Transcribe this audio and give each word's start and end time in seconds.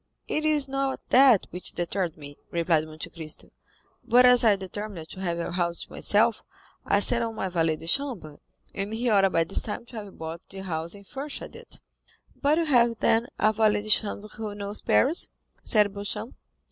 "It 0.27 0.45
is 0.45 0.67
not 0.67 0.99
that 1.09 1.45
which 1.51 1.73
deterred 1.73 2.17
me," 2.17 2.35
replied 2.49 2.85
Monte 2.87 3.07
Cristo; 3.11 3.51
"but 4.03 4.25
as 4.25 4.43
I 4.43 4.55
determined 4.55 5.09
to 5.09 5.19
have 5.19 5.37
a 5.37 5.51
house 5.51 5.83
to 5.83 5.91
myself, 5.91 6.41
I 6.87 6.99
sent 6.99 7.23
on 7.23 7.35
my 7.35 7.49
valet 7.49 7.75
de 7.75 7.85
chambre, 7.85 8.39
and 8.73 8.93
he 8.93 9.11
ought 9.11 9.31
by 9.31 9.43
this 9.43 9.61
time 9.61 9.85
to 9.85 9.97
have 10.03 10.17
bought 10.17 10.41
the 10.49 10.63
house 10.63 10.95
and 10.95 11.05
furnished 11.05 11.43
it." 11.55 11.81
"But 12.35 12.57
you 12.57 12.65
have, 12.65 12.97
then, 12.97 13.27
a 13.37 13.53
valet 13.53 13.83
de 13.83 13.89
chambre 13.89 14.29
who 14.29 14.55
knows 14.55 14.81
Paris?" 14.81 15.29
said 15.63 15.93
Beauchamp. 15.93 16.33